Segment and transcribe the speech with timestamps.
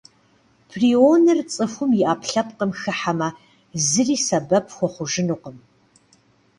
[0.69, 3.29] Прионыр цӏыхум и ӏэпкълъэпкъым хыхьэмэ,
[3.87, 5.57] зыри сэбэп хуэхъужынукъым.